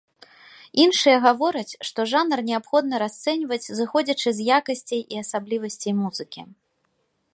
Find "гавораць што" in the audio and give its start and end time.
1.25-2.05